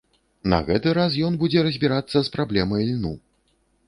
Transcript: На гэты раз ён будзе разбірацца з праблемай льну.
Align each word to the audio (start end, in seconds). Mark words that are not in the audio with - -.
На 0.53 0.59
гэты 0.69 0.93
раз 0.99 1.17
ён 1.27 1.37
будзе 1.43 1.59
разбірацца 1.67 2.17
з 2.29 2.33
праблемай 2.37 2.89
льну. 2.89 3.13